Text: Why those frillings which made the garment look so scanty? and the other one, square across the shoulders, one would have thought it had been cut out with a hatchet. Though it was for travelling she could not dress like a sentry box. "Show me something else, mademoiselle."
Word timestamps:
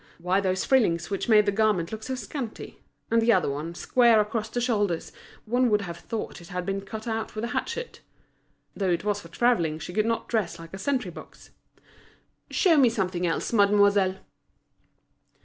Why 0.17 0.39
those 0.41 0.65
frillings 0.65 1.11
which 1.11 1.29
made 1.29 1.45
the 1.45 1.51
garment 1.51 1.91
look 1.91 2.01
so 2.01 2.15
scanty? 2.15 2.79
and 3.11 3.21
the 3.21 3.31
other 3.31 3.51
one, 3.51 3.75
square 3.75 4.19
across 4.19 4.49
the 4.49 4.59
shoulders, 4.59 5.11
one 5.45 5.69
would 5.69 5.81
have 5.81 5.97
thought 5.99 6.41
it 6.41 6.47
had 6.47 6.65
been 6.65 6.81
cut 6.81 7.05
out 7.07 7.35
with 7.35 7.43
a 7.43 7.49
hatchet. 7.49 8.01
Though 8.75 8.89
it 8.89 9.03
was 9.03 9.21
for 9.21 9.27
travelling 9.27 9.77
she 9.77 9.93
could 9.93 10.07
not 10.07 10.27
dress 10.27 10.57
like 10.57 10.73
a 10.73 10.79
sentry 10.79 11.11
box. 11.11 11.51
"Show 12.49 12.77
me 12.77 12.89
something 12.89 13.27
else, 13.27 13.53
mademoiselle." 13.53 14.15